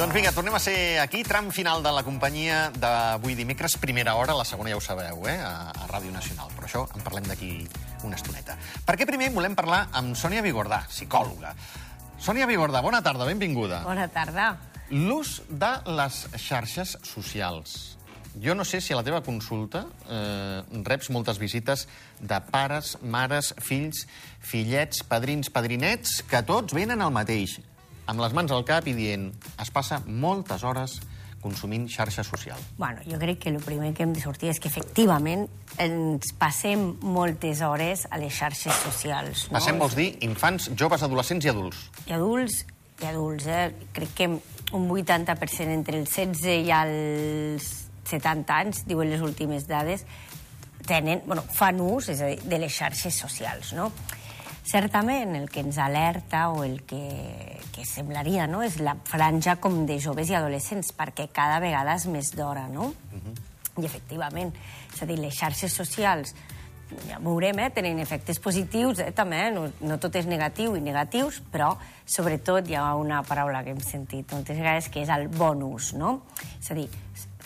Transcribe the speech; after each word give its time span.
Doncs 0.00 0.14
vinga, 0.16 0.30
tornem 0.32 0.54
a 0.56 0.58
ser 0.64 0.96
aquí, 0.96 1.18
tram 1.28 1.50
final 1.52 1.82
de 1.84 1.90
la 1.92 2.00
companyia 2.00 2.70
d'avui 2.72 3.34
dimecres, 3.36 3.74
primera 3.76 4.14
hora, 4.16 4.32
la 4.32 4.46
segona 4.48 4.70
ja 4.72 4.78
ho 4.78 4.80
sabeu, 4.80 5.26
eh, 5.28 5.34
a, 5.36 5.74
a 5.76 5.88
Ràdio 5.90 6.08
Nacional. 6.14 6.48
Però 6.56 6.64
això 6.64 6.86
en 6.96 7.04
parlem 7.04 7.28
d'aquí 7.28 7.50
una 8.08 8.16
estoneta. 8.16 8.56
Perquè 8.88 9.04
primer 9.04 9.28
volem 9.34 9.52
parlar 9.58 9.82
amb 10.00 10.16
Sònia 10.16 10.40
Vigordà, 10.40 10.86
psicòloga. 10.88 11.52
Sònia 12.16 12.48
Vigordà, 12.48 12.80
bona 12.80 13.02
tarda, 13.04 13.28
benvinguda. 13.28 13.82
Bona 13.84 14.08
tarda. 14.08 14.54
L'ús 14.88 15.42
de 15.50 15.74
les 15.92 16.24
xarxes 16.48 16.96
socials. 17.04 17.98
Jo 18.40 18.54
no 18.56 18.64
sé 18.64 18.80
si 18.80 18.94
a 18.94 18.96
la 18.96 19.04
teva 19.04 19.20
consulta 19.26 19.84
eh, 20.08 20.62
reps 20.86 21.10
moltes 21.12 21.36
visites 21.42 21.88
de 22.24 22.40
pares, 22.48 22.94
mares, 23.02 23.52
fills, 23.60 24.06
fillets, 24.40 25.04
padrins, 25.04 25.52
padrinets, 25.52 26.22
que 26.24 26.40
tots 26.48 26.72
venen 26.72 27.04
al 27.04 27.12
mateix, 27.12 27.58
amb 28.10 28.22
les 28.24 28.34
mans 28.34 28.50
al 28.50 28.66
cap 28.66 28.86
i 28.90 28.94
dient 28.96 29.30
es 29.62 29.70
passa 29.70 30.00
moltes 30.06 30.64
hores 30.66 30.98
consumint 31.40 31.86
xarxa 31.88 32.22
social. 32.26 32.58
Bueno, 32.76 33.00
jo 33.08 33.18
crec 33.18 33.38
que 33.44 33.48
el 33.48 33.60
primer 33.64 33.94
que 33.94 34.04
hem 34.04 34.12
de 34.12 34.20
sortir 34.20 34.50
és 34.52 34.60
que 34.60 34.68
efectivament 34.68 35.46
ens 35.80 36.34
passem 36.36 36.82
moltes 37.00 37.62
hores 37.64 38.04
a 38.10 38.20
les 38.20 38.34
xarxes 38.36 38.76
socials. 38.84 39.46
No? 39.48 39.56
Passem, 39.56 39.78
vols 39.80 39.96
dir, 39.96 40.10
infants, 40.26 40.68
joves, 40.76 41.06
adolescents 41.06 41.46
i 41.46 41.52
adults. 41.52 41.86
I 42.04 42.16
adults, 42.18 42.60
i 43.00 43.08
adults, 43.08 43.48
eh? 43.48 43.70
Crec 43.96 44.12
que 44.18 44.28
un 44.76 44.90
80% 44.92 45.72
entre 45.72 46.02
els 46.02 46.12
16 46.12 46.68
i 46.68 46.74
els 46.76 47.70
70 48.10 48.58
anys, 48.60 48.84
diuen 48.90 49.08
les 49.08 49.24
últimes 49.24 49.64
dades, 49.70 50.04
tenen, 50.86 51.22
bueno, 51.24 51.44
fan 51.54 51.80
ús 51.80 52.10
és 52.12 52.20
a 52.20 52.34
dir, 52.34 52.40
de 52.44 52.60
les 52.60 52.74
xarxes 52.74 53.16
socials, 53.16 53.72
no? 53.78 53.88
Certament, 54.64 55.34
el 55.36 55.48
que 55.50 55.64
ens 55.64 55.78
alerta 55.78 56.48
o 56.50 56.64
el 56.64 56.82
que, 56.86 57.58
que 57.74 57.86
semblaria 57.88 58.46
no? 58.46 58.62
és 58.62 58.78
la 58.84 58.96
franja 59.08 59.56
com 59.56 59.84
de 59.88 59.98
joves 60.02 60.30
i 60.30 60.36
adolescents, 60.36 60.92
perquè 60.96 61.30
cada 61.32 61.58
vegada 61.62 61.96
és 61.96 62.06
més 62.06 62.34
d'hora, 62.36 62.68
no? 62.68 62.92
Uh 63.10 63.18
-huh. 63.18 63.82
I 63.82 63.84
efectivament, 63.86 64.54
és 64.94 65.02
a 65.02 65.06
dir, 65.06 65.18
les 65.18 65.34
xarxes 65.34 65.72
socials 65.72 66.34
ja 67.08 67.18
veurem, 67.22 67.58
eh, 67.58 67.70
tenen 67.70 67.98
efectes 67.98 68.38
positius, 68.42 68.98
eh, 68.98 69.12
també, 69.12 69.50
no, 69.54 69.66
no 69.80 69.98
tot 70.02 70.16
és 70.16 70.26
negatiu 70.26 70.76
i 70.76 70.80
negatius, 70.80 71.40
però 71.52 71.76
sobretot 72.04 72.68
hi 72.68 72.76
ha 72.78 72.94
una 72.98 73.22
paraula 73.22 73.62
que 73.64 73.74
hem 73.74 73.80
sentit 73.80 74.32
moltes 74.32 74.58
vegades 74.58 74.88
que 74.88 75.02
és 75.04 75.08
el 75.08 75.28
bonus, 75.28 75.92
no? 75.94 76.22
És 76.60 76.70
a 76.70 76.78
dir, 76.78 76.88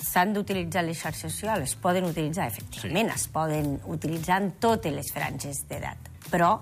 s'han 0.00 0.34
d'utilitzar 0.34 0.84
les 0.84 1.00
xarxes 1.00 1.32
socials, 1.32 1.70
es 1.70 1.76
poden 1.76 2.08
utilitzar, 2.08 2.48
efectivament, 2.48 3.10
sí. 3.12 3.20
es 3.20 3.28
poden 3.28 3.80
utilitzar 3.86 4.40
en 4.42 4.52
totes 4.60 4.92
les 4.92 5.12
franges 5.12 5.64
d'edat, 5.68 6.10
però 6.30 6.58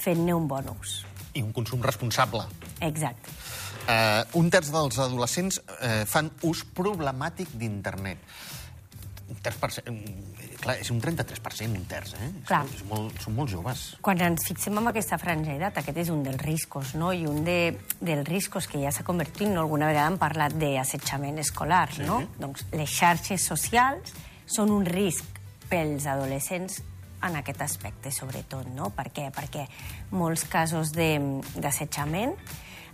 fent-ne 0.00 0.34
un 0.36 0.46
bon 0.50 0.70
ús. 0.78 1.00
I 1.36 1.42
un 1.46 1.52
consum 1.54 1.82
responsable. 1.84 2.42
Exacte. 2.82 3.30
Uh, 3.90 4.22
un 4.38 4.50
terç 4.52 4.68
dels 4.74 4.98
adolescents 5.02 5.60
uh, 5.62 6.02
fan 6.06 6.28
ús 6.46 6.64
problemàtic 6.76 7.52
d'internet. 7.58 8.18
Un 9.30 9.38
terç 9.44 9.56
per 9.62 9.70
cent... 9.74 9.86
Clar, 10.60 10.74
és 10.82 10.90
un 10.92 10.98
33%, 11.00 11.70
un 11.72 11.84
terç, 11.88 12.10
eh? 12.20 12.26
Clar. 12.44 12.58
És, 12.68 12.82
és 12.82 12.84
molt, 12.90 13.14
són 13.24 13.32
molt 13.38 13.48
joves. 13.48 13.84
Quan 14.04 14.20
ens 14.26 14.44
fixem 14.44 14.76
en 14.76 14.90
aquesta 14.90 15.16
franja 15.22 15.54
d'edat, 15.54 15.78
aquest 15.80 16.02
és 16.02 16.10
un 16.12 16.20
dels 16.26 16.36
riscos, 16.44 16.90
no? 17.00 17.14
I 17.16 17.24
un 17.30 17.38
de, 17.46 17.54
dels 18.02 18.26
riscos 18.28 18.68
que 18.68 18.82
ja 18.82 18.92
s'ha 18.92 19.06
convertit, 19.06 19.48
no? 19.48 19.62
alguna 19.62 19.88
vegada 19.88 20.10
hem 20.12 20.18
parlat 20.20 20.58
d'assetjament 20.60 21.40
escolar, 21.40 21.86
Sí. 21.96 22.04
no? 22.04 22.18
Doncs 22.42 22.66
les 22.76 22.92
xarxes 22.92 23.46
socials 23.48 24.12
són 24.44 24.74
un 24.74 24.84
risc 24.84 25.40
pels 25.70 26.04
adolescents 26.10 26.82
en 27.22 27.36
aquest 27.36 27.60
aspecte, 27.62 28.10
sobretot, 28.12 28.66
no? 28.74 28.90
Per 28.96 29.10
què? 29.12 29.28
Perquè 29.34 29.66
molts 30.16 30.44
casos 30.48 30.92
d'assetjament 30.94 32.34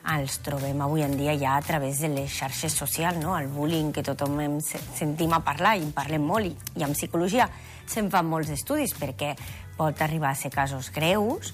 els 0.06 0.36
trobem 0.46 0.78
avui 0.84 1.02
en 1.02 1.16
dia 1.18 1.32
ja 1.34 1.56
a 1.58 1.62
través 1.66 1.98
de 1.98 2.06
les 2.12 2.30
xarxes 2.30 2.72
socials, 2.78 3.18
no? 3.18 3.32
El 3.38 3.48
bullying 3.50 3.88
que 3.92 4.04
tothom 4.06 4.38
em 4.40 4.60
se- 4.62 4.78
sentim 4.94 5.32
a 5.34 5.40
parlar 5.42 5.76
i 5.78 5.82
en 5.82 5.90
parlem 5.96 6.22
molt, 6.22 6.46
i, 6.46 6.54
i 6.78 6.84
en 6.86 6.92
psicologia 6.94 7.48
se'n 7.90 8.10
fan 8.10 8.28
molts 8.30 8.52
estudis 8.54 8.94
perquè 8.94 9.32
pot 9.76 9.98
arribar 10.02 10.30
a 10.30 10.38
ser 10.38 10.52
casos 10.54 10.92
greus. 10.94 11.52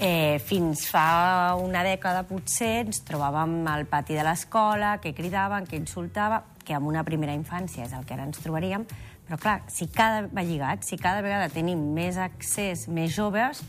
Eh, 0.00 0.38
fins 0.40 0.86
fa 0.88 1.52
una 1.60 1.82
dècada 1.84 2.22
potser 2.24 2.86
ens 2.86 3.02
trobàvem 3.04 3.66
al 3.68 3.84
pati 3.84 4.16
de 4.16 4.24
l'escola, 4.24 4.94
que 4.96 5.12
cridaven, 5.12 5.66
que 5.68 5.76
insultava, 5.76 6.40
que 6.64 6.72
en 6.72 6.88
una 6.88 7.04
primera 7.04 7.34
infància 7.36 7.84
és 7.84 7.92
el 7.92 8.06
que 8.08 8.16
ara 8.16 8.24
ens 8.24 8.40
trobaríem, 8.40 8.86
però 9.30 9.38
clar, 9.38 9.60
si 9.70 9.86
cada 9.86 10.24
va 10.26 10.42
lligat, 10.42 10.82
si 10.82 10.96
cada 10.98 11.22
vegada 11.22 11.46
tenim 11.54 11.78
més 11.94 12.16
accés, 12.18 12.88
més 12.90 13.12
joves, 13.14 13.60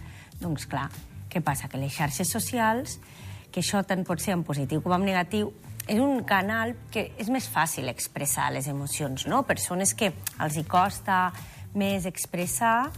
doncs 0.41 0.65
clar, 0.65 0.87
què 1.29 1.37
passa? 1.45 1.69
Que 1.69 1.77
les 1.77 1.93
xarxes 1.93 2.31
socials, 2.33 2.95
que 3.53 3.61
això 3.61 3.83
tant 3.85 4.01
pot 4.07 4.17
ser 4.23 4.33
en 4.33 4.41
positiu 4.47 4.81
com 4.81 4.95
en 4.97 5.05
negatiu, 5.05 5.51
és 5.85 5.99
un 6.01 6.23
canal 6.25 6.73
que 6.89 7.11
és 7.21 7.29
més 7.29 7.45
fàcil 7.45 7.91
expressar 7.93 8.49
les 8.55 8.65
emocions, 8.71 9.27
no? 9.29 9.43
Persones 9.45 9.93
que 9.93 10.09
els 10.41 10.57
hi 10.57 10.63
costa 10.65 11.27
més 11.77 12.07
expressar, 12.09 12.89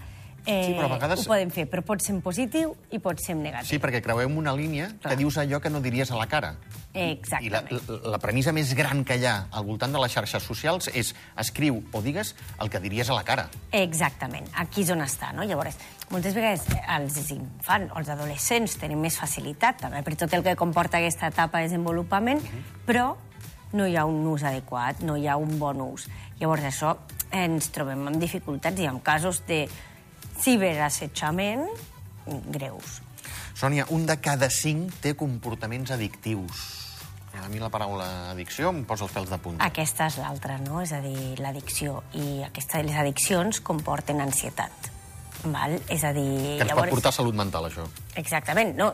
eh, 0.46 0.64
Sí, 0.70 0.74
però 0.74 0.86
a 0.88 0.94
vegades- 0.96 1.20
ho 1.20 1.28
poden 1.34 1.52
fer, 1.52 1.68
però 1.70 1.84
pot 1.84 2.00
ser 2.00 2.16
en 2.16 2.22
positiu 2.22 2.78
i 2.92 3.00
pot 3.00 3.20
ser 3.20 3.36
en 3.36 3.44
negatiu. 3.44 3.68
Sí, 3.68 3.80
perquè 3.80 4.02
creuem 4.02 4.38
una 4.38 4.54
línia 4.56 4.88
que 4.88 5.00
Clar. 5.10 5.18
dius 5.18 5.38
allò 5.38 5.60
que 5.60 5.70
no 5.70 5.82
diries 5.82 6.12
a 6.12 6.16
la 6.16 6.28
cara. 6.28 6.56
I 6.94 7.00
la, 7.02 7.10
Exactament. 7.10 7.88
la, 7.90 8.12
la 8.14 8.20
premissa 8.22 8.52
més 8.54 8.74
gran 8.78 9.02
que 9.08 9.16
hi 9.18 9.26
ha 9.26 9.48
al 9.50 9.66
voltant 9.66 9.94
de 9.96 10.02
les 10.04 10.14
xarxes 10.14 10.46
socials 10.46 10.92
és 10.94 11.14
escriu 11.42 11.80
o 11.92 12.02
digues 12.06 12.36
el 12.62 12.70
que 12.70 12.82
diries 12.84 13.10
a 13.10 13.18
la 13.18 13.24
cara. 13.26 13.48
Exactament, 13.74 14.46
aquí 14.62 14.84
és 14.86 14.92
on 14.94 15.02
està, 15.02 15.32
no? 15.34 15.46
Llavors, 15.50 15.80
moltes 16.14 16.36
vegades 16.38 16.68
eh, 16.70 16.82
els 17.00 17.18
infants 17.34 17.94
o 17.96 18.02
els 18.02 18.12
adolescents 18.14 18.78
tenen 18.78 19.02
més 19.02 19.18
facilitat, 19.18 19.82
també 19.82 20.04
per 20.06 20.14
tot 20.22 20.36
el 20.38 20.46
que 20.46 20.54
comporta 20.60 21.02
aquesta 21.02 21.32
etapa 21.34 21.64
de 21.64 21.72
desenvolupament, 21.72 22.44
però 22.86 23.16
no 23.74 23.88
hi 23.90 23.98
ha 23.98 24.06
un 24.06 24.22
ús 24.30 24.46
adequat, 24.46 25.02
no 25.02 25.18
hi 25.18 25.26
ha 25.26 25.40
un 25.42 25.58
bon 25.58 25.82
ús. 25.82 26.06
Llavors, 26.38 26.70
això 26.70 26.94
ens 27.34 27.72
trobem 27.74 28.06
amb 28.06 28.22
dificultats 28.22 28.80
i 28.80 28.86
amb 28.86 29.02
casos 29.02 29.42
de 29.50 29.64
ciberassetjament 30.44 31.66
greus. 32.54 33.02
Sònia, 33.58 33.88
un 33.90 34.06
de 34.06 34.18
cada 34.22 34.50
cinc 34.54 35.02
té 35.02 35.18
comportaments 35.18 35.94
addictius. 35.94 36.83
A 37.42 37.50
mi 37.50 37.58
la 37.60 37.70
paraula 37.74 38.06
addicció 38.32 38.70
em 38.70 38.84
posa 38.86 39.08
els 39.08 39.14
pèls 39.16 39.32
de 39.32 39.40
punta. 39.42 39.66
Aquesta 39.66 40.06
és 40.12 40.20
l'altra, 40.22 40.60
no? 40.62 40.84
És 40.84 40.94
a 40.94 41.00
dir, 41.02 41.34
l'addicció. 41.42 42.04
I 42.14 42.44
aquesta, 42.46 42.84
les 42.86 43.00
addiccions 43.00 43.60
comporten 43.66 44.22
ansietat. 44.22 44.92
Val? 45.44 45.76
És 45.92 46.06
a 46.06 46.14
dir... 46.16 46.28
Que 46.60 46.68
ens 46.68 46.78
pot 46.78 46.94
portar 46.94 47.12
salut 47.16 47.36
mental, 47.36 47.68
això. 47.68 47.88
Exactament. 48.20 48.76
No, 48.78 48.94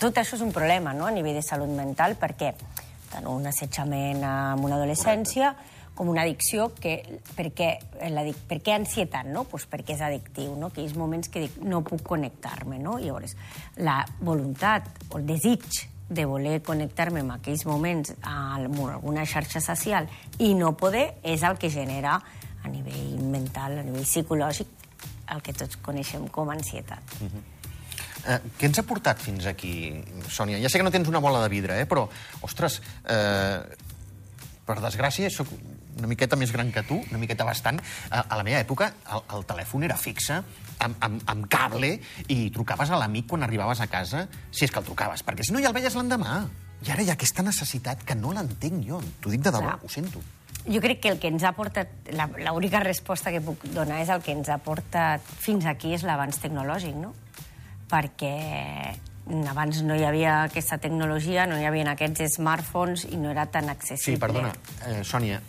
tot 0.00 0.20
això 0.20 0.36
és 0.36 0.44
un 0.44 0.52
problema 0.52 0.92
no? 0.92 1.06
a 1.08 1.14
nivell 1.14 1.38
de 1.38 1.44
salut 1.46 1.70
mental 1.72 2.18
perquè 2.20 2.52
tant 3.08 3.28
un 3.30 3.46
assetjament 3.48 4.20
amb 4.26 4.66
una 4.66 4.76
adolescència 4.76 5.54
com 5.96 6.10
una 6.12 6.22
addicció 6.22 6.68
que, 6.78 6.98
perquè, 7.34 7.70
per 8.46 8.58
què 8.62 8.74
ansietat? 8.76 9.26
No? 9.32 9.46
Pues 9.50 9.64
perquè 9.70 9.96
és 9.96 10.02
addictiu, 10.04 10.52
no? 10.58 10.68
aquells 10.70 10.94
moments 10.98 11.30
que 11.32 11.46
dic 11.46 11.56
no 11.64 11.80
puc 11.86 12.04
connectar-me. 12.06 12.78
No? 12.82 12.98
Llavors, 13.02 13.34
la 13.82 14.02
voluntat 14.20 14.92
o 15.08 15.18
el 15.18 15.26
desig 15.26 15.66
de 16.08 16.24
voler 16.24 16.62
connectar-me 16.64 17.20
en 17.20 17.30
aquells 17.34 17.66
moments 17.68 18.14
amb 18.22 18.80
alguna 18.86 19.26
xarxa 19.28 19.60
social 19.60 20.08
i 20.38 20.54
no 20.56 20.72
poder 20.76 21.18
és 21.22 21.44
el 21.44 21.58
que 21.60 21.70
genera 21.70 22.16
a 22.64 22.68
nivell 22.72 23.20
mental, 23.28 23.78
a 23.78 23.84
nivell 23.84 24.06
psicològic, 24.08 24.70
el 25.34 25.42
que 25.44 25.52
tots 25.52 25.78
coneixem 25.84 26.26
com 26.32 26.48
a 26.48 26.56
ansietat. 26.56 27.14
Eh, 28.28 28.38
què 28.58 28.68
ens 28.68 28.80
ha 28.80 28.86
portat 28.88 29.20
fins 29.22 29.46
aquí, 29.46 29.74
Sònia? 30.28 30.58
Ja 30.62 30.70
sé 30.72 30.80
que 30.80 30.86
no 30.86 30.92
tens 30.94 31.08
una 31.08 31.20
bola 31.22 31.42
de 31.44 31.52
vidre, 31.52 31.78
eh? 31.80 31.86
però, 31.88 32.08
ostres, 32.44 32.80
eh, 33.04 33.60
per 34.66 34.80
desgràcia, 34.84 35.30
sóc 35.32 35.52
una 35.98 36.08
miqueta 36.10 36.36
més 36.38 36.52
gran 36.54 36.70
que 36.72 36.82
tu, 36.86 37.00
una 37.10 37.18
miqueta 37.18 37.44
bastant. 37.44 37.80
A, 38.10 38.20
a 38.28 38.36
la 38.38 38.44
meva 38.46 38.60
època, 38.62 38.92
el, 39.14 39.22
el 39.36 39.44
telèfon 39.48 39.84
era 39.88 39.96
fixe, 39.98 40.40
amb, 40.84 40.96
amb, 41.04 41.22
amb 41.26 41.48
cable, 41.50 41.96
i 42.28 42.50
trucaves 42.54 42.90
a 42.90 42.98
l'amic 43.00 43.26
quan 43.28 43.42
arribaves 43.46 43.80
a 43.82 43.88
casa, 43.90 44.26
si 44.50 44.64
és 44.64 44.70
que 44.72 44.78
el 44.82 44.86
trucaves, 44.86 45.24
perquè 45.26 45.44
si 45.46 45.52
no 45.52 45.60
ja 45.62 45.72
el 45.72 45.76
veies 45.76 45.94
l'endemà. 45.98 46.40
I 46.86 46.92
ara 46.94 47.02
hi 47.02 47.10
ha 47.10 47.16
aquesta 47.18 47.42
necessitat 47.42 48.04
que 48.06 48.14
no 48.14 48.30
l'entenc 48.32 48.84
jo. 48.86 49.00
T'ho 49.20 49.32
dic 49.34 49.42
de 49.42 49.50
debò, 49.50 49.72
Clar. 49.74 49.80
ho 49.82 49.88
sento. 49.90 50.20
Jo 50.68 50.80
crec 50.84 51.00
que 51.00 51.08
el 51.10 51.18
que 51.18 51.28
ens 51.32 51.42
ha 51.42 51.50
portat, 51.56 51.88
la- 52.12 52.28
l'única 52.52 52.78
resposta 52.84 53.32
que 53.34 53.40
puc 53.40 53.62
donar 53.74 54.02
és 54.02 54.10
el 54.12 54.20
que 54.22 54.34
ens 54.36 54.48
ha 54.52 54.58
portat 54.62 55.22
fins 55.40 55.64
aquí 55.66 55.94
és 55.96 56.04
l'avanç 56.06 56.38
tecnològic, 56.42 56.94
no? 56.94 57.14
Perquè 57.88 58.34
abans 59.48 59.82
no 59.84 59.96
hi 59.96 60.04
havia 60.08 60.42
aquesta 60.44 60.78
tecnologia, 60.80 61.46
no 61.48 61.58
hi 61.60 61.64
havia 61.68 61.90
aquests 61.92 62.36
smartphones 62.38 63.06
i 63.10 63.16
no 63.20 63.30
era 63.32 63.46
tan 63.52 63.68
accessible. 63.68 64.14
Sí, 64.14 64.20
perdona, 64.20 64.52
eh, 64.86 65.02
Sònia, 65.04 65.40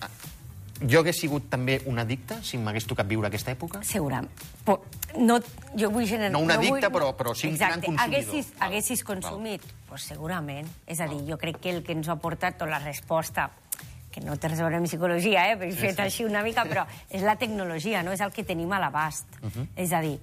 jo 0.81 0.99
hagués 1.01 1.17
sigut 1.19 1.49
també 1.51 1.81
un 1.85 1.99
addicte 1.99 2.37
si 2.43 2.57
m'hagués 2.57 2.85
tocat 2.87 3.07
viure 3.07 3.27
aquesta 3.27 3.51
època? 3.51 3.81
Segurament. 3.83 4.29
Però 4.65 4.77
no, 5.17 5.39
jo 5.75 5.89
vull 5.91 6.05
generar... 6.07 6.31
No 6.31 6.39
un 6.45 6.51
addicte, 6.51 6.87
vull... 6.87 6.95
però- 6.99 7.13
però 7.17 7.33
sí 7.35 7.47
un 7.49 7.57
gran 7.57 7.81
consumidor. 7.81 8.05
Haguessis, 8.05 8.51
Val, 8.57 8.67
haguessis 8.69 9.03
val. 9.03 9.15
consumit, 9.15 9.61
pues 9.89 10.03
segurament. 10.03 10.67
És 10.87 10.99
a 11.01 11.07
dir, 11.07 11.19
jo 11.27 11.37
crec 11.37 11.59
que 11.59 11.69
el 11.75 11.83
que 11.83 11.91
ens 11.97 12.07
ha 12.07 12.15
portat, 12.15 12.61
o 12.61 12.65
la 12.69 12.79
resposta, 12.79 13.49
que 14.11 14.21
no 14.21 14.37
té 14.37 14.47
res 14.49 14.59
a 14.59 14.63
veure 14.65 14.77
amb 14.79 14.87
psicologia, 14.87 15.47
eh, 15.51 15.57
he 15.67 15.71
fet 15.75 15.99
així 15.99 16.23
una 16.25 16.41
mica, 16.43 16.63
però 16.65 16.85
és 17.09 17.21
la 17.21 17.35
tecnologia, 17.35 18.01
no? 18.03 18.11
és 18.11 18.21
el 18.21 18.31
que 18.31 18.43
tenim 18.43 18.71
a 18.73 18.79
l'abast. 18.79 19.25
Mhm. 19.41 19.67
És 19.75 19.91
a 19.93 19.99
dir, 20.01 20.15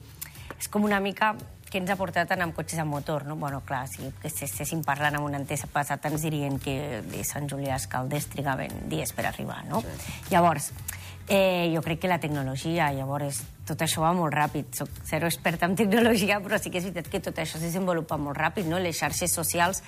és 0.59 0.69
com 0.69 0.85
una 0.85 0.99
mica 1.01 1.35
què 1.71 1.81
ens 1.81 1.91
ha 1.91 1.97
portat 1.99 2.31
anar 2.33 2.47
amb 2.49 2.57
cotxes 2.57 2.79
a 2.79 2.85
motor, 2.87 3.27
no? 3.27 3.37
Bueno, 3.37 3.63
clar, 3.67 3.87
si 3.91 4.11
estéssim 4.25 4.85
parlant 4.87 5.19
amb 5.19 5.27
un 5.27 5.35
antepassat 5.39 6.07
ens 6.11 6.23
dirien 6.23 6.61
que 6.63 7.03
de 7.07 7.25
Sant 7.27 7.49
Julià 7.51 7.75
als 7.77 7.89
Calders 7.91 8.31
trigaven 8.33 8.87
dies 8.91 9.13
per 9.17 9.27
arribar, 9.27 9.65
no? 9.67 9.83
Sí. 9.83 10.15
Llavors, 10.31 10.71
eh, 11.29 11.71
jo 11.75 11.83
crec 11.83 12.01
que 12.01 12.09
la 12.09 12.21
tecnologia, 12.23 12.93
llavors, 12.95 13.43
tot 13.67 13.83
això 13.83 14.05
va 14.05 14.13
molt 14.15 14.35
ràpid. 14.35 14.71
Soc 14.79 14.93
zero 15.09 15.27
experta 15.27 15.67
en 15.67 15.75
tecnologia, 15.79 16.39
però 16.41 16.61
sí 16.63 16.71
que 16.71 16.79
és 16.79 16.87
veritat 16.87 17.11
que 17.11 17.21
tot 17.21 17.39
això 17.43 17.59
es 17.59 17.67
desenvolupa 17.67 18.17
molt 18.17 18.39
ràpid, 18.39 18.71
no? 18.71 18.79
Les 18.79 18.99
xarxes 18.99 19.35
socials, 19.35 19.83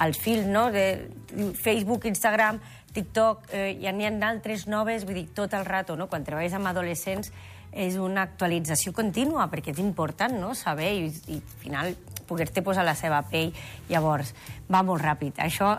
el 0.00 0.14
fil, 0.14 0.46
no? 0.52 0.70
De 0.70 1.10
Facebook, 1.58 2.06
Instagram, 2.06 2.60
TikTok, 2.94 3.48
eh, 3.50 3.78
ja 3.82 3.90
n'hi 3.92 4.06
ha 4.06 4.14
d'altres 4.14 4.68
noves, 4.70 5.04
vull 5.04 5.18
dir, 5.18 5.26
tot 5.34 5.54
el 5.54 5.66
rato, 5.66 5.96
no? 5.98 6.06
Quan 6.06 6.24
treballes 6.24 6.54
amb 6.54 6.70
adolescents 6.70 7.32
és 7.74 7.98
una 7.98 8.22
actualització 8.30 8.94
contínua, 8.94 9.48
perquè 9.50 9.74
és 9.74 9.82
important, 9.82 10.34
no?, 10.38 10.54
saber 10.54 10.92
i, 10.94 11.06
i 11.28 11.38
al 11.40 11.62
final 11.62 11.94
poder-te 12.24 12.62
posar 12.64 12.84
la 12.84 12.94
seva 12.96 13.20
pell. 13.28 13.52
Llavors, 13.90 14.32
va 14.72 14.80
molt 14.86 15.02
ràpid. 15.04 15.36
Això, 15.44 15.70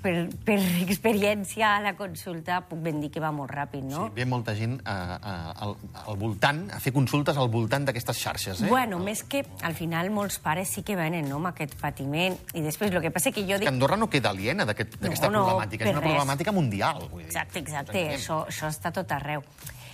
per, 0.00 0.14
per 0.46 0.56
experiència 0.86 1.74
a 1.76 1.80
la 1.84 1.92
consulta, 1.98 2.62
puc 2.68 2.80
ben 2.84 3.00
dir 3.02 3.10
que 3.12 3.22
va 3.22 3.32
molt 3.36 3.52
ràpid, 3.52 3.84
no? 3.84 4.06
Sí, 4.08 4.16
ve 4.16 4.26
molta 4.28 4.54
gent 4.56 4.78
a, 4.88 4.96
a, 5.18 5.34
al, 5.66 5.74
al 6.06 6.20
voltant, 6.20 6.62
a 6.72 6.80
fer 6.82 6.94
consultes 6.96 7.36
al 7.40 7.50
voltant 7.52 7.88
d'aquestes 7.88 8.22
xarxes, 8.22 8.64
eh? 8.64 8.70
Bueno, 8.70 9.00
més 9.04 9.22
que 9.28 9.44
al 9.66 9.76
final 9.78 10.08
molts 10.14 10.40
pares 10.42 10.72
sí 10.76 10.84
que 10.86 10.96
venen 10.98 11.28
no, 11.28 11.40
amb 11.42 11.52
aquest 11.52 11.76
patiment. 11.80 12.38
I 12.54 12.64
després, 12.64 12.94
el 12.94 13.04
que 13.04 13.12
passa 13.14 13.34
que 13.34 13.44
jo 13.44 13.58
dic... 13.58 13.68
Que 13.68 13.74
Andorra 13.74 14.00
no 14.00 14.08
queda 14.12 14.32
aliena 14.32 14.64
d'aquesta 14.68 15.04
aquest, 15.04 15.26
no, 15.28 15.34
no, 15.36 15.44
problemàtica. 15.44 15.84
És 15.84 15.92
una 15.92 16.00
res. 16.00 16.14
problemàtica 16.14 16.56
mundial. 16.56 17.04
Vull 17.10 17.26
dir. 17.26 17.28
Exacte, 17.28 17.60
exacte. 17.60 18.06
Això, 18.16 18.42
això 18.48 18.72
està 18.72 18.94
tot 18.94 19.12
arreu. 19.18 19.44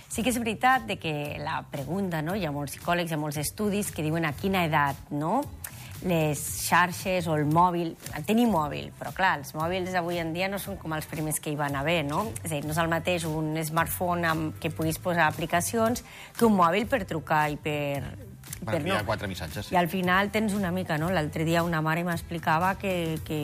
Sí 0.07 0.23
que 0.23 0.31
és 0.31 0.39
veritat 0.39 0.87
de 0.87 0.95
que 0.97 1.13
la 1.43 1.59
pregunta, 1.71 2.21
no? 2.23 2.35
hi 2.35 2.45
ha 2.47 2.51
molts 2.55 2.77
psicòlegs, 2.77 3.11
hi 3.11 3.17
ha 3.17 3.21
molts 3.21 3.39
estudis 3.41 3.91
que 3.91 4.05
diuen 4.05 4.25
a 4.25 4.31
quina 4.37 4.63
edat 4.65 5.11
no? 5.11 5.41
les 6.07 6.39
xarxes 6.67 7.27
o 7.27 7.35
el 7.35 7.45
mòbil... 7.49 7.95
Tenir 8.27 8.47
mòbil, 8.51 8.91
però 8.97 9.11
clar, 9.15 9.37
els 9.41 9.53
mòbils 9.57 9.95
avui 9.97 10.21
en 10.21 10.33
dia 10.35 10.47
no 10.51 10.59
són 10.61 10.77
com 10.79 10.93
els 10.95 11.07
primers 11.09 11.41
que 11.41 11.51
hi 11.51 11.57
van 11.59 11.75
haver, 11.75 12.03
no? 12.05 12.27
És 12.43 12.51
a 12.51 12.55
dir, 12.55 12.63
no 12.65 12.75
és 12.75 12.81
el 12.83 12.91
mateix 12.91 13.25
un 13.29 13.55
smartphone 13.65 14.29
amb 14.29 14.61
què 14.61 14.71
puguis 14.73 14.99
posar 15.01 15.27
aplicacions 15.27 16.05
que 16.37 16.45
un 16.45 16.55
mòbil 16.57 16.87
per 16.89 17.03
trucar 17.09 17.47
i 17.51 17.57
per, 17.57 18.03
per 18.65 18.77
enviar 18.79 19.01
no. 19.01 19.07
quatre 19.07 19.27
missatges. 19.29 19.71
I 19.71 19.77
al 19.79 19.89
final 19.91 20.31
tens 20.33 20.53
una 20.57 20.71
mica, 20.71 20.97
no? 20.97 21.09
L'altre 21.13 21.45
dia 21.47 21.63
una 21.65 21.81
mare 21.85 22.03
m'explicava 22.07 22.73
que, 22.81 23.19
que, 23.27 23.39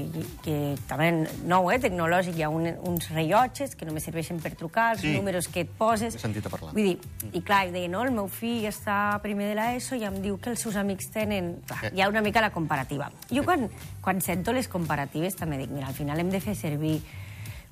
que 0.46 0.58
també 0.90 1.10
nou, 1.50 1.70
eh, 1.72 1.80
tecnològic, 1.84 2.38
hi 2.40 2.46
ha 2.46 2.52
un, 2.54 2.68
uns 2.90 3.10
rellotges 3.14 3.76
que 3.80 3.88
només 3.90 4.06
serveixen 4.08 4.42
per 4.44 4.54
trucar, 4.60 4.92
els 4.96 5.04
sí. 5.06 5.14
números 5.18 5.50
que 5.52 5.66
et 5.68 5.74
poses... 5.78 6.18
He 6.18 6.24
sentit 6.24 6.48
a 6.50 6.54
parlar. 6.54 6.74
Vull 6.76 6.94
dir, 6.94 7.32
i 7.34 7.44
clar, 7.46 7.66
deia, 7.74 7.92
no, 7.92 8.06
el 8.08 8.14
meu 8.16 8.30
fill 8.32 8.68
està 8.70 9.18
primer 9.24 9.52
de 9.52 9.58
l'ESO 9.60 10.00
i 10.00 10.08
em 10.10 10.22
diu 10.24 10.40
que 10.42 10.54
els 10.54 10.64
seus 10.66 10.80
amics 10.80 11.12
tenen... 11.14 11.56
Clar, 11.70 11.92
hi 11.94 12.04
ha 12.04 12.10
una 12.12 12.24
mica 12.26 12.44
la 12.44 12.54
comparativa. 12.54 13.12
Jo 13.32 13.46
quan, 13.46 13.68
quan 14.04 14.24
sento 14.24 14.56
les 14.56 14.72
comparatives 14.72 15.38
també 15.40 15.62
dic, 15.62 15.74
mira, 15.74 15.92
al 15.92 15.98
final 15.98 16.20
hem 16.20 16.32
de 16.34 16.42
fer 16.44 16.58
servir 16.58 16.98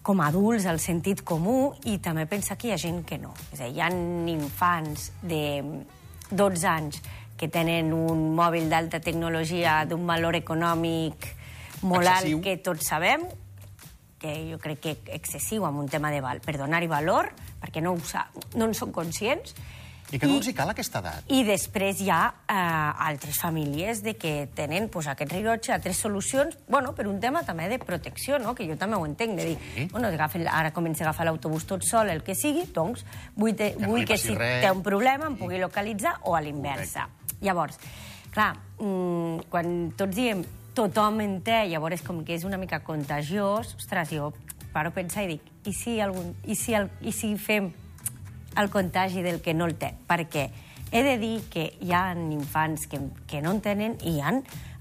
com 0.01 0.21
a 0.21 0.27
adults 0.31 0.65
el 0.65 0.79
sentit 0.81 1.21
comú 1.21 1.73
i 1.85 1.99
també 2.01 2.25
pensar 2.29 2.57
que 2.57 2.69
hi 2.69 2.75
ha 2.75 2.79
gent 2.81 3.03
que 3.07 3.19
no. 3.21 3.33
És 3.53 3.61
a 3.61 3.67
dir, 3.67 3.77
hi 3.77 3.83
ha 3.85 3.89
infants 4.33 5.11
de 5.21 5.41
12 6.31 6.67
anys 6.67 7.01
que 7.41 7.49
tenen 7.49 7.89
un 7.97 8.35
mòbil 8.38 8.67
d'alta 8.69 8.99
tecnologia 9.01 9.79
d'un 9.89 10.05
valor 10.05 10.38
econòmic 10.38 11.25
molt 11.81 12.05
excessiu. 12.05 12.38
alt 12.38 12.45
que 12.45 12.57
tots 12.61 12.85
sabem, 12.93 13.25
que 14.21 14.35
jo 14.51 14.59
crec 14.61 14.83
que 14.83 14.95
excessiu 15.17 15.65
amb 15.65 15.81
un 15.81 15.89
tema 15.89 16.11
de 16.13 16.21
val, 16.21 16.38
per 16.45 16.59
donar-hi 16.61 16.85
valor, 16.91 17.31
perquè 17.57 17.81
no, 17.81 17.95
ho 17.97 18.25
no 18.53 18.67
en 18.69 18.77
són 18.77 18.93
conscients, 18.93 19.55
i 20.11 20.19
que 20.19 20.27
no 20.27 20.38
els 20.41 20.49
hi 20.49 20.53
cal 20.53 20.69
aquesta 20.69 20.99
edat. 20.99 21.29
I 21.31 21.41
després 21.47 22.01
hi 22.03 22.09
ha 22.11 22.19
eh, 22.29 22.55
altres 23.07 23.38
famílies 23.39 24.01
de 24.03 24.13
que 24.19 24.33
tenen 24.53 24.89
pues, 24.91 25.07
aquest 25.07 25.31
rellotge, 25.31 25.71
altres 25.71 26.01
solucions, 26.03 26.57
bueno, 26.67 26.91
per 26.93 27.07
un 27.07 27.19
tema 27.23 27.45
també 27.47 27.69
de 27.71 27.79
protecció, 27.79 28.38
no? 28.38 28.53
que 28.53 28.67
jo 28.67 28.75
també 28.77 28.99
ho 28.99 29.07
entenc, 29.07 29.38
de 29.39 29.45
dir, 29.53 29.55
sí. 29.71 29.88
bueno, 29.93 30.11
agafa, 30.11 30.43
ara 30.51 30.73
comença 30.75 31.05
a 31.05 31.09
agafar 31.09 31.29
l'autobús 31.29 31.65
tot 31.65 31.88
sol, 31.88 32.11
el 32.11 32.25
que 32.27 32.35
sigui, 32.35 32.67
doncs 32.75 33.05
vull, 33.38 33.55
te, 33.55 33.71
que 33.79 33.88
vull 33.88 34.05
que 34.05 34.19
si 34.19 34.35
res. 34.35 34.59
té 34.65 34.71
un 34.75 34.83
problema 34.83 35.31
em 35.31 35.39
pugui 35.39 35.63
localitzar 35.63 36.17
o 36.27 36.35
a 36.35 36.43
l'inversa. 36.43 37.07
Llavors, 37.41 37.79
clar, 38.33 38.53
mmm, 38.79 39.45
quan 39.51 39.91
tots 39.97 40.15
diem 40.15 40.43
tothom 40.77 41.19
en 41.23 41.39
té, 41.43 41.65
llavors 41.67 42.03
com 42.05 42.23
que 42.25 42.35
és 42.38 42.45
una 42.47 42.59
mica 42.61 42.81
contagiós, 42.85 43.75
ostres, 43.75 44.13
jo 44.13 44.31
paro 44.71 44.91
a 44.91 44.95
pensar 44.95 45.25
i 45.25 45.35
dic, 45.35 45.47
i 45.67 45.73
si, 45.75 45.99
algun, 45.99 46.33
i 46.47 46.55
si, 46.55 46.75
el, 46.77 46.88
i 47.03 47.11
si 47.11 47.33
fem 47.35 47.71
el 48.57 48.69
contagi 48.71 49.23
del 49.23 49.41
que 49.43 49.53
no 49.53 49.67
el 49.67 49.75
té, 49.79 49.91
perquè 50.07 50.49
he 50.91 51.03
de 51.03 51.15
dir 51.19 51.38
que 51.51 51.69
hi 51.79 51.93
ha 51.95 52.11
infants 52.13 52.88
que, 52.91 52.99
que 53.27 53.41
no 53.43 53.53
en 53.55 53.61
tenen 53.63 53.95
i 54.03 54.17
hi 54.17 54.23
ha 54.23 54.33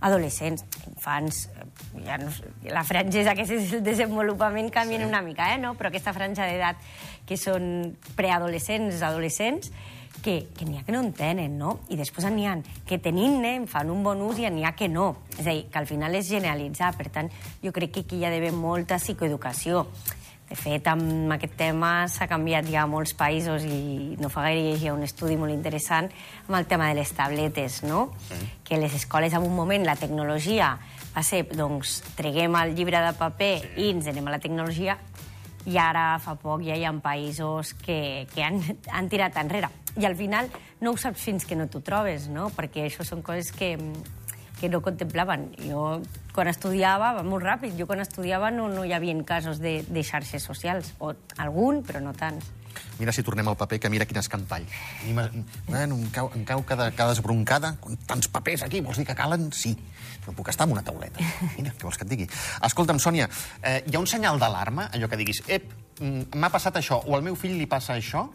adolescents, 0.07 0.65
infants, 0.91 1.45
ja 2.07 2.17
no, 2.19 2.31
la 2.67 2.83
franja 2.87 3.21
és 3.23 3.31
aquest 3.31 3.55
és 3.55 3.75
el 3.79 3.85
desenvolupament 3.87 4.71
canvien 4.75 5.05
sí. 5.05 5.09
una 5.11 5.23
mica, 5.23 5.53
eh, 5.55 5.59
no? 5.63 5.77
però 5.79 5.91
aquesta 5.91 6.15
franja 6.17 6.49
d'edat 6.51 6.83
que 7.29 7.39
són 7.39 7.95
preadolescents, 8.19 9.03
adolescents, 9.07 9.71
que, 10.23 10.49
que 10.57 10.67
n'hi 10.67 10.79
ha 10.79 10.85
que 10.85 10.93
no 10.93 11.01
en 11.01 11.13
tenen, 11.17 11.57
no? 11.59 11.79
I 11.89 11.99
després 12.01 12.29
n'hi 12.33 12.47
ha 12.49 12.57
que 12.87 13.01
tenint-ne 13.03 13.55
en 13.63 13.67
fan 13.71 13.91
un 13.93 14.05
bon 14.05 14.21
ús 14.27 14.41
i 14.41 14.49
n'hi 14.53 14.67
ha 14.67 14.75
que 14.77 14.89
no. 14.89 15.15
És 15.39 15.47
a 15.47 15.51
dir, 15.51 15.67
que 15.73 15.81
al 15.81 15.89
final 15.89 16.15
és 16.19 16.29
generalitzar. 16.29 16.93
Per 16.99 17.09
tant, 17.13 17.31
jo 17.65 17.73
crec 17.73 17.95
que 17.95 18.05
aquí 18.07 18.21
hi 18.21 18.27
ha 18.27 18.33
d'haver 18.33 18.53
molta 18.53 19.01
psicoeducació. 19.01 19.87
De 20.51 20.57
fet, 20.59 20.89
amb 20.91 21.31
aquest 21.31 21.53
tema 21.55 22.09
s'ha 22.11 22.27
canviat 22.27 22.67
ja 22.67 22.83
a 22.83 22.89
molts 22.91 23.13
països 23.15 23.63
i 23.63 24.17
no 24.19 24.29
fa 24.35 24.49
gaire 24.49 24.65
llegia 24.65 24.97
un 24.97 25.05
estudi 25.07 25.37
molt 25.39 25.55
interessant 25.55 26.09
amb 26.49 26.57
el 26.59 26.67
tema 26.67 26.89
de 26.91 26.97
les 26.99 27.13
tabletes, 27.15 27.85
no? 27.87 28.09
Sí. 28.27 28.41
Que 28.67 28.81
les 28.83 28.97
escoles, 28.99 29.33
en 29.33 29.47
un 29.47 29.55
moment, 29.55 29.87
la 29.87 29.95
tecnologia 29.95 30.73
va 31.15 31.23
ser, 31.23 31.45
doncs, 31.55 32.01
treguem 32.19 32.59
el 32.59 32.75
llibre 32.75 32.99
de 32.99 33.15
paper 33.15 33.53
sí. 33.63 33.71
i 33.79 33.93
ens 33.95 34.11
anem 34.11 34.27
a 34.27 34.35
la 34.35 34.43
tecnologia 34.43 34.99
i 35.69 35.77
ara 35.79 36.15
fa 36.23 36.37
poc 36.41 36.63
ja 36.65 36.77
hi 36.77 36.87
ha 36.89 36.93
països 37.03 37.75
que, 37.83 38.27
que 38.33 38.45
han, 38.45 38.61
han 38.89 39.11
tirat 39.13 39.37
enrere. 39.41 39.69
I 40.01 40.07
al 40.07 40.17
final 40.17 40.49
no 40.81 40.95
ho 40.95 41.01
saps 41.01 41.21
fins 41.27 41.45
que 41.45 41.59
no 41.59 41.67
t'ho 41.69 41.83
trobes, 41.85 42.29
no? 42.33 42.49
Perquè 42.55 42.87
això 42.87 43.05
són 43.05 43.25
coses 43.27 43.51
que, 43.53 43.75
que 44.61 44.71
no 44.71 44.81
contemplaven. 44.85 45.51
Jo, 45.67 46.01
quan 46.37 46.49
estudiava, 46.49 47.13
va 47.19 47.27
molt 47.27 47.45
ràpid, 47.45 47.75
jo 47.77 47.89
quan 47.91 48.01
estudiava 48.05 48.53
no, 48.55 48.69
no 48.73 48.87
hi 48.87 48.95
havia 48.97 49.17
casos 49.27 49.61
de, 49.61 49.81
de 49.89 50.05
xarxes 50.07 50.47
socials, 50.47 50.95
o 51.01 51.13
algun, 51.39 51.83
però 51.85 52.01
no 52.05 52.15
tants. 52.17 52.49
Mira 52.99 53.13
si 53.17 53.25
tornem 53.27 53.49
al 53.49 53.57
paper, 53.57 53.79
que 53.81 53.91
mira 53.93 54.07
quin 54.07 54.21
escampall. 54.21 54.67
Bueno, 55.67 55.97
em 55.97 56.09
cau, 56.13 56.31
em 56.37 56.45
cau 56.45 56.65
cada, 56.69 56.91
cada 56.93 57.15
desbroncada, 57.15 57.75
tants 58.07 58.29
papers 58.29 58.67
aquí, 58.67 58.83
vols 58.85 59.01
dir 59.01 59.07
que 59.09 59.17
calen? 59.17 59.51
Sí. 59.57 59.77
No 60.27 60.35
puc 60.37 60.51
estar 60.53 60.67
amb 60.69 60.77
una 60.77 60.85
tauleta. 60.85 61.23
Mira, 61.57 61.73
què 61.73 61.87
vols 61.87 61.97
que 61.97 62.05
et 62.05 62.13
digui? 62.13 62.29
Escolta'm, 62.67 63.01
Sònia, 63.01 63.31
eh, 63.63 63.81
hi 63.87 63.97
ha 63.97 64.03
un 64.03 64.11
senyal 64.11 64.39
d'alarma, 64.43 64.91
allò 64.93 65.09
que 65.09 65.19
diguis, 65.21 65.43
ep, 65.49 65.73
mm, 65.99 66.37
m'ha 66.37 66.53
passat 66.53 66.77
això, 66.77 67.01
o 67.07 67.17
al 67.17 67.25
meu 67.25 67.39
fill 67.41 67.57
li 67.57 67.67
passa 67.71 67.97
això, 67.97 68.27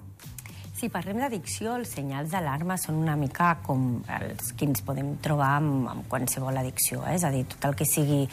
si 0.75 0.89
parlem 0.91 1.21
d'addicció, 1.21 1.77
els 1.79 1.93
senyals 1.95 2.33
d'alarma 2.33 2.75
són 2.75 2.97
una 2.99 3.15
mica 3.15 3.53
com 3.63 4.01
els 4.11 4.49
que 4.59 4.67
ens 4.67 4.81
podem 4.83 5.13
trobar 5.23 5.53
amb, 5.61 5.85
amb 5.87 6.07
qualsevol 6.11 6.59
addicció, 6.59 6.99
eh? 7.07 7.13
és 7.15 7.23
a 7.23 7.31
dir, 7.31 7.45
tot 7.53 7.69
el 7.69 7.77
que 7.79 7.87
sigui 7.87 8.25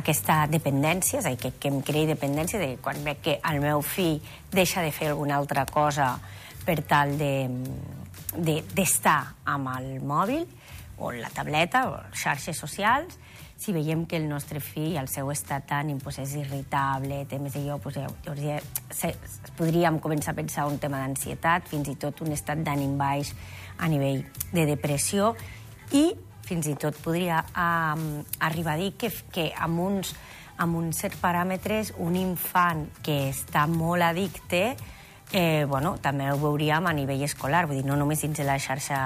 aquesta 0.00 0.46
dependència, 0.48 1.20
és 1.20 1.28
a 1.28 1.34
dir, 1.34 1.40
que, 1.42 1.52
que 1.60 1.68
em 1.68 1.82
creï 1.84 2.08
dependència, 2.08 2.60
de 2.62 2.78
quan 2.80 3.02
veig 3.04 3.20
que 3.26 3.36
el 3.52 3.60
meu 3.60 3.84
fill 3.84 4.16
deixa 4.54 4.80
de 4.80 4.94
fer 4.96 5.10
alguna 5.10 5.36
altra 5.36 5.66
cosa 5.68 6.14
per 6.64 6.78
tal 6.88 7.12
d'estar 7.20 8.38
de, 8.40 8.56
de, 8.72 9.18
amb 9.52 9.74
el 9.76 9.92
mòbil 10.00 10.48
o 11.04 11.12
la 11.12 11.28
tableta 11.36 11.84
o 11.90 11.98
xarxes 12.16 12.56
socials, 12.64 13.19
si 13.60 13.74
veiem 13.76 14.06
que 14.08 14.16
el 14.16 14.26
nostre 14.28 14.58
fill, 14.64 14.96
el 14.96 15.08
seu 15.12 15.28
estat 15.28 15.66
d'ànim 15.68 15.98
pues, 16.00 16.16
és 16.22 16.32
irritable, 16.40 17.26
té 17.28 17.36
més 17.38 17.58
allò, 17.60 17.76
pues, 17.82 17.98
llavors 18.00 19.20
podríem 19.58 19.98
començar 20.00 20.32
a 20.32 20.38
pensar 20.38 20.64
un 20.70 20.78
tema 20.80 21.02
d'ansietat, 21.02 21.68
fins 21.68 21.90
i 21.92 21.96
tot 22.00 22.22
un 22.24 22.32
estat 22.32 22.62
d'ànim 22.64 22.96
baix 22.96 23.34
a 23.76 23.88
nivell 23.92 24.24
de 24.54 24.64
depressió, 24.64 25.34
i 25.92 26.08
fins 26.48 26.70
i 26.72 26.74
tot 26.80 26.96
podria 27.04 27.42
um, 27.52 28.06
arribar 28.40 28.78
a 28.78 28.80
dir 28.80 28.94
que, 28.96 29.12
que 29.30 29.50
amb 29.52 29.84
uns, 29.84 30.14
amb 30.56 30.80
uns 30.80 31.04
certs 31.04 31.20
paràmetres 31.20 31.92
un 32.00 32.16
infant 32.16 32.86
que 33.04 33.26
està 33.28 33.66
molt 33.68 34.08
addicte 34.08 34.62
eh, 35.32 35.66
bueno, 35.68 35.98
també 36.02 36.32
ho 36.32 36.38
veuríem 36.40 36.88
a 36.88 36.96
nivell 36.96 37.22
escolar, 37.28 37.66
vull 37.68 37.82
dir, 37.82 37.86
no 37.86 38.00
només 38.00 38.24
dins 38.24 38.40
de 38.40 38.48
la 38.48 38.58
xarxa 38.58 39.00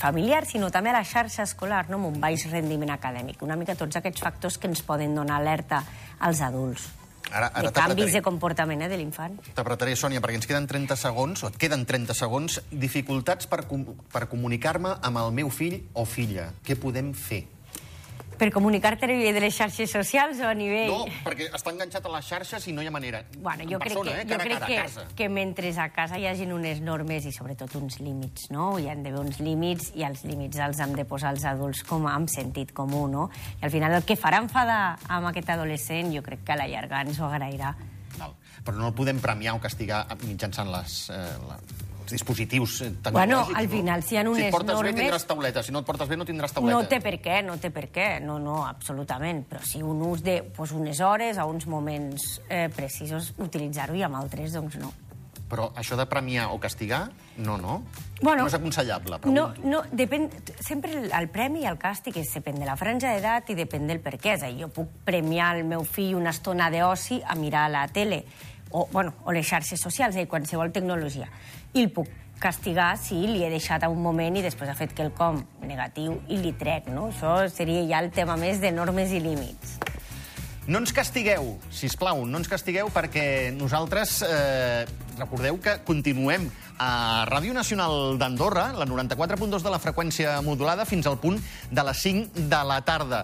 familiar, 0.00 0.44
sinó 0.46 0.70
també 0.74 0.92
a 0.92 0.98
la 0.98 1.04
xarxa 1.04 1.44
escolar, 1.46 1.86
no? 1.90 2.00
amb 2.00 2.10
un 2.12 2.20
baix 2.20 2.46
rendiment 2.50 2.92
acadèmic. 2.94 3.42
Una 3.42 3.56
mica 3.56 3.76
tots 3.78 3.98
aquests 3.98 4.22
factors 4.22 4.58
que 4.58 4.70
ens 4.70 4.84
poden 4.86 5.14
donar 5.16 5.40
alerta 5.40 5.82
als 6.20 6.40
adults. 6.44 6.88
Ara, 7.30 7.48
ara 7.48 7.70
de 7.70 7.74
canvis 7.74 8.12
de 8.14 8.22
comportament 8.22 8.84
eh, 8.86 8.88
de 8.90 9.00
l'infant. 9.00 9.34
T'apretaré, 9.56 9.96
Sònia, 9.98 10.22
perquè 10.22 10.38
ens 10.38 10.46
queden 10.46 10.68
30 10.70 10.96
segons, 11.00 11.42
o 11.42 11.50
et 11.50 11.58
queden 11.58 11.82
30 11.88 12.14
segons, 12.14 12.60
dificultats 12.70 13.50
per, 13.50 13.64
com 13.66 13.82
per 14.12 14.28
comunicar-me 14.30 14.94
amb 15.02 15.24
el 15.24 15.34
meu 15.34 15.50
fill 15.50 15.80
o 15.94 16.06
filla. 16.06 16.52
Què 16.66 16.78
podem 16.78 17.10
fer? 17.18 17.42
Per 18.36 18.50
comunicar-te 18.52 19.06
a 19.06 19.08
nivell 19.08 19.32
de 19.32 19.40
les 19.46 19.54
xarxes 19.56 19.90
socials 19.90 20.40
o 20.44 20.48
a 20.50 20.54
nivell... 20.56 20.90
No, 20.92 21.06
perquè 21.24 21.46
està 21.56 21.72
enganxat 21.72 22.04
a 22.04 22.12
les 22.12 22.26
xarxes 22.28 22.66
i 22.68 22.74
no 22.76 22.84
hi 22.84 22.90
ha 22.90 22.92
manera. 22.92 23.22
Bueno, 23.38 23.64
jo 23.64 23.78
en 23.78 23.84
crec 23.84 23.94
persona, 23.94 24.12
que, 24.12 24.20
eh? 24.20 24.26
jo 24.26 24.30
cara 24.30 24.42
a 24.42 24.46
crec 24.46 24.58
cara, 24.58 24.66
que, 24.66 24.78
a 24.78 24.82
casa. 24.84 25.06
que 25.16 25.28
mentre 25.32 25.72
a 25.80 25.88
casa 25.94 26.20
hi 26.20 26.26
hagin 26.28 26.52
unes 26.52 26.82
normes 26.84 27.24
i 27.24 27.32
sobretot 27.32 27.78
uns 27.80 27.96
límits, 28.04 28.50
no? 28.52 28.74
Hi 28.78 28.90
han 28.92 29.02
d'haver 29.06 29.24
uns 29.24 29.40
límits 29.40 29.90
i 29.96 30.04
els 30.04 30.26
límits 30.28 30.60
els 30.60 30.84
hem 30.84 30.92
de 30.98 31.06
posar 31.08 31.32
els 31.32 31.48
adults 31.48 31.82
com 31.88 32.04
amb 32.10 32.28
sentit 32.28 32.76
comú, 32.76 33.06
no? 33.08 33.30
I 33.62 33.70
al 33.70 33.72
final 33.72 33.96
el 33.96 34.04
que 34.04 34.18
farà 34.20 34.42
enfadar 34.44 34.98
amb 35.08 35.32
aquest 35.32 35.56
adolescent 35.56 36.12
jo 36.12 36.24
crec 36.26 36.44
que 36.44 36.52
a 36.52 36.60
la 36.60 36.68
llarga 36.68 37.00
ens 37.06 37.20
ho 37.20 37.30
agrairà. 37.30 37.72
Val. 38.18 38.36
Però 38.66 38.76
no 38.76 38.90
el 38.90 38.96
podem 38.98 39.18
premiar 39.22 39.56
o 39.56 39.60
castigar 39.64 40.04
mitjançant 40.26 40.68
les, 40.72 41.06
eh, 41.14 41.24
la, 41.48 41.56
dispositius 42.10 42.80
eh, 42.82 42.90
tecnològics. 43.02 43.12
Bueno, 43.12 43.40
al 43.56 43.64
no? 43.64 43.70
final, 43.70 44.02
si 44.02 44.14
hi 44.14 44.18
ha 44.18 44.22
Si 44.22 44.28
unes 44.28 44.44
et 44.46 44.50
portes 44.52 44.74
normes- 44.74 44.94
bé, 44.94 45.02
tindràs 45.06 45.26
tauleta. 45.26 45.62
Si 45.62 45.72
no 45.72 45.80
et 45.80 45.86
portes 45.86 46.08
bé, 46.08 46.16
no 46.16 46.24
tindràs 46.24 46.52
tauleta. 46.52 46.78
No 46.78 46.88
té 46.88 47.00
per 47.00 47.14
què, 47.20 47.42
no 47.44 47.56
té 47.58 47.70
per 47.70 47.88
què, 47.90 48.20
no, 48.20 48.38
no, 48.38 48.64
absolutament. 48.66 49.46
Però 49.48 49.60
sí 49.62 49.82
un 49.82 50.02
ús 50.02 50.22
de 50.22 50.42
pues, 50.42 50.72
unes 50.72 51.00
hores 51.00 51.38
a 51.38 51.44
uns 51.46 51.66
moments 51.66 52.40
eh, 52.48 52.68
precisos, 52.74 53.34
utilitzar-ho 53.38 53.94
i 53.94 54.02
amb 54.02 54.16
altres, 54.16 54.52
doncs 54.52 54.76
no. 54.76 54.92
Però 55.46 55.68
això 55.78 55.94
de 55.94 56.06
premiar 56.10 56.48
o 56.50 56.58
castigar, 56.58 57.12
no, 57.38 57.56
no. 57.56 57.84
Bueno, 58.20 58.42
no 58.42 58.48
és 58.48 58.54
aconsellable, 58.54 59.20
No, 59.30 59.52
pregunto. 59.52 59.60
no, 59.68 59.82
depèn, 59.92 60.28
sempre 60.58 60.90
el 61.06 61.28
premi 61.30 61.60
i 61.62 61.66
el 61.70 61.78
càstig 61.78 62.16
és, 62.18 62.32
depèn 62.34 62.58
de 62.58 62.66
la 62.66 62.74
franja 62.74 63.12
d'edat 63.14 63.48
i 63.50 63.54
depèn 63.54 63.86
del 63.86 64.00
per 64.00 64.16
què. 64.18 64.34
És 64.34 64.42
a 64.42 64.48
dir, 64.50 64.64
jo 64.64 64.68
puc 64.74 64.88
premiar 65.04 65.54
el 65.56 65.62
meu 65.62 65.84
fill 65.84 66.16
una 66.16 66.30
estona 66.34 66.68
d'oci 66.68 67.20
a 67.24 67.36
mirar 67.36 67.70
la 67.70 67.86
tele 67.86 68.24
o, 68.70 68.86
bueno, 68.92 69.14
o 69.24 69.32
les 69.32 69.46
xarxes 69.46 69.80
socials, 69.80 70.16
dir, 70.16 70.26
qualsevol 70.28 70.72
tecnologia. 70.72 71.28
I 71.74 71.84
el 71.84 71.90
puc 71.94 72.10
castigar 72.40 72.96
si 73.00 73.22
li 73.26 73.44
he 73.44 73.50
deixat 73.50 73.86
a 73.86 73.88
un 73.88 74.02
moment 74.02 74.36
i 74.36 74.44
després 74.44 74.68
ha 74.68 74.76
fet 74.76 74.92
quelcom 74.96 75.40
negatiu 75.64 76.18
i 76.28 76.40
li 76.42 76.52
trec, 76.58 76.90
no? 76.92 77.08
Això 77.12 77.38
seria 77.52 77.86
ja 77.88 78.02
el 78.04 78.12
tema 78.12 78.36
més 78.40 78.60
de 78.60 78.72
normes 78.74 79.14
i 79.16 79.22
límits. 79.24 79.78
No 80.66 80.80
ens 80.82 80.90
castigueu, 80.90 81.52
si 81.70 81.86
plau, 81.94 82.24
no 82.26 82.40
ens 82.40 82.48
castigueu 82.50 82.88
perquè 82.90 83.52
nosaltres, 83.54 84.16
eh, 84.26 84.82
recordeu 85.14 85.60
que 85.62 85.76
continuem 85.86 86.48
a 86.82 87.22
Ràdio 87.30 87.54
Nacional 87.54 88.18
d'Andorra, 88.18 88.72
la 88.74 88.84
94.2 88.84 89.62
de 89.62 89.70
la 89.70 89.78
freqüència 89.78 90.40
modulada, 90.42 90.84
fins 90.84 91.06
al 91.06 91.20
punt 91.22 91.38
de 91.70 91.86
les 91.86 92.02
5 92.02 92.48
de 92.50 92.62
la 92.66 92.80
tarda. 92.82 93.22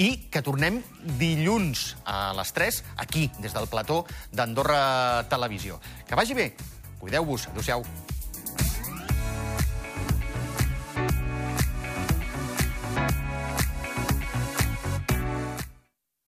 I 0.00 0.30
que 0.32 0.40
tornem 0.40 0.80
dilluns 1.20 1.98
a 2.08 2.32
les 2.40 2.56
3, 2.56 2.82
aquí, 2.96 3.28
des 3.36 3.52
del 3.52 3.68
plató 3.68 4.06
d'Andorra 4.32 5.28
Televisió. 5.28 5.82
Que 6.08 6.16
vagi 6.16 6.32
bé, 6.32 6.54
cuideu-vos, 7.02 7.50
adéu-siau. 7.52 7.84